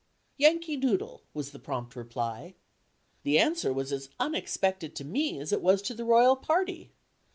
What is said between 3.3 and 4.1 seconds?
answer was as